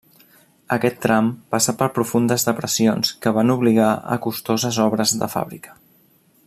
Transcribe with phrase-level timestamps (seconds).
[0.75, 5.81] Aquest tram passa per profundes depressions que van obligar a costoses obres de fàbrica.